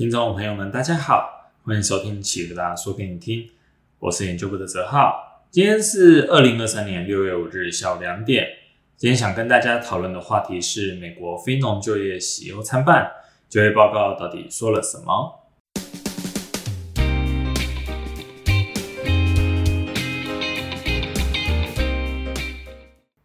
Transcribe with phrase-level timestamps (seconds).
[0.00, 3.50] 听众朋友们，大家好，欢迎收听企鹅大说给你听，
[3.98, 5.44] 我是研究部的泽浩。
[5.50, 8.48] 今天是二零二三年六月五日下午两点。
[8.96, 13.10] 今天想跟大家讨论的话题是美国非农就业喜忧参半，
[13.50, 15.39] 就业报告到底说了什么？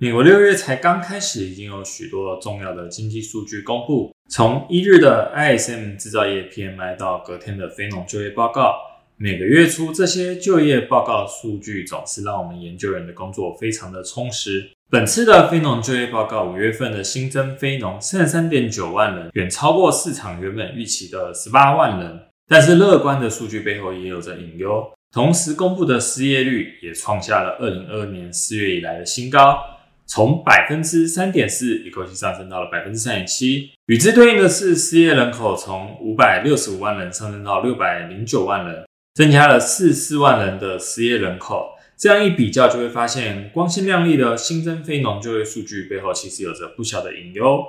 [0.00, 4.14] 美国六月才刚开始，已经有许多重要的经济数据公布。
[4.30, 8.76] 从一日的 ISM 制造业 PMI 到隔天的非农就业报告，
[9.16, 14.70] 每个月初这些就业报告数据总是让我们研究人的工作非常的充实。
[14.88, 22.20] 本次的非农就业报告，五月份的新增非农三十三点九万人，远超过市场原本预期的十八万人。
[22.46, 29.58] 但是乐观的数据背后也有着隐忧，同时公布的失业率也创下了二零二二年四月以来的新高。
[30.08, 41.74] 从百分之三点四一口气上升到了百分之三点七，与之对应的是失业人口从五百六十五万人上升到六百零九万人，增加了四四万人的失业人口。
[41.98, 47.60] 这样一比较，就会发现光鲜亮丽的新增非农就业数据背后，其实有着不小的隐忧。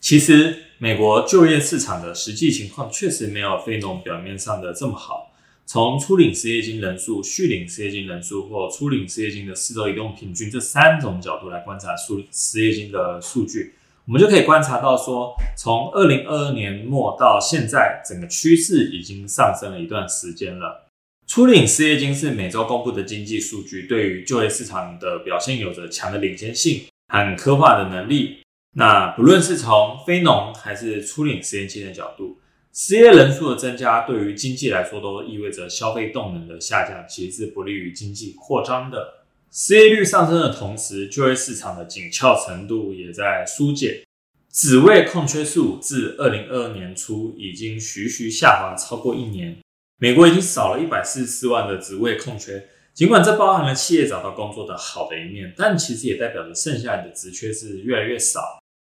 [0.00, 5.27] 其实，美国就业市场的实际情况确实没有非农表面上的这么好。
[5.70, 13.74] 从初领失业金人数、续领失业金人数或初领失业金的四周移动平均这三种角度来观察数失业金的数据，
[14.06, 20.88] 我们就可以观察到说，从二零二二年末到现在，整个趋势已经上升了一段时间了。
[21.26, 28.38] 初领失业金是每周公布的经济数据，对于就业市场的表现有着强的领先性和科化的能力。
[28.74, 32.38] 那不论是从非农还是初领失业金的角度。
[32.80, 39.24] 失业人数的增加，对于经济来说都意味着消费动能的下降，其实是不利于经济扩张的。
[39.50, 44.04] 失业率上升的同时，就业市场的紧俏程度也在疏解。
[44.52, 49.58] 职位空缺数自二零二二年初已经徐徐下滑超过一年。
[49.98, 58.40] 美国已经少了一百四十四万的职位空缺，尽管这包含了企业找到工作的好的一面，但其实也代表着剩下的职缺是越来越少，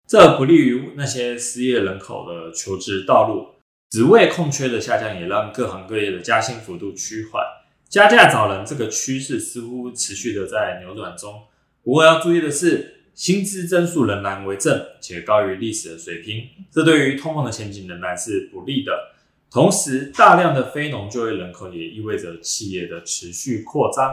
[0.07, 3.47] 这不利于那些失业人口的求职道路。
[3.91, 7.43] 职位空缺的下降也让各行各业的加薪幅度趋缓，
[7.89, 11.43] 加价找人这个趋势似乎持续的在扭转中。
[11.83, 18.93] 不过要注意的是，薪资增速仍然为正且高于历史的水平，这对于通膨的前景仍然是不利的。
[19.51, 24.13] 同时，大量的非农就业人口也意味着企业的持续扩张。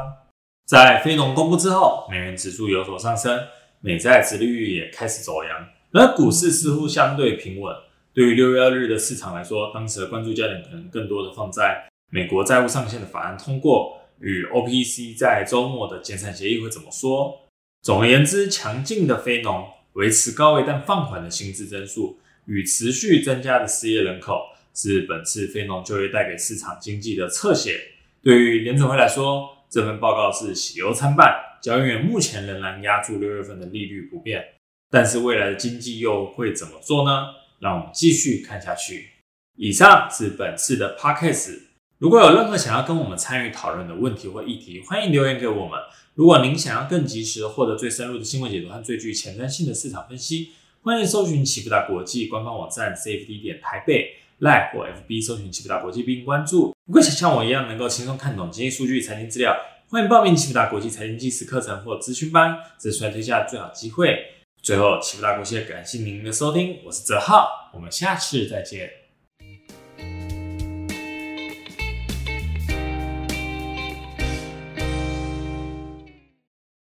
[0.66, 3.40] 在非农公布之后，美元指数有所上升，
[3.82, 7.76] 美债殖利率也开始走扬，而股市似乎相对平稳。
[8.18, 17.42] 对于六月二日的市场来说，当时的关注焦点可能更多的放在美国债务上限的法案通过与 OPC 在周末的减产协议会怎么说。
[17.84, 22.18] 总而言之，强劲的非农、维持高位但放缓的薪资增速
[22.48, 27.80] 与持续增加的失业人口，是本次非农就业带给市场经济的侧写。
[28.24, 31.36] 对于联准会来说，这份报告是喜忧参半。
[31.62, 34.44] 交易员目前仍然压住六月份的利率不变，
[34.90, 37.28] 但是未来的经济又会怎么做呢？
[37.60, 39.10] 让我们继续看下去。
[39.56, 41.62] 以上是本次的 podcast。
[41.98, 45.80] 如果有任何想要跟我们参与讨论的问题或议题，欢迎留言给我们。
[46.14, 50.50] 如果您想要更及时获得最深入的新闻解读和最具前瞻性的市场分析，
[50.84, 56.76] 欢迎搜寻启富达国际官方网站 CFD 点台北 Live 或 FB 搜寻启富达国际并关注。
[56.86, 59.58] 如果想像我一样能够轻松看懂经济数据、财经资料，
[59.90, 64.34] 欢迎报名启富达国际财经纪实课程或咨询班，这是推下最好机会。
[64.68, 69.07] 最后，启福大国际感谢您的收听，我是泽浩，我们下次再见。